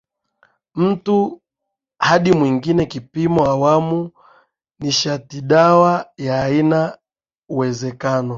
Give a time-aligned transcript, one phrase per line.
[0.75, 1.41] mtu
[1.99, 4.11] hadi mwingine Kipimo awamu
[4.79, 8.29] nishatidawa ya ainaUwezekano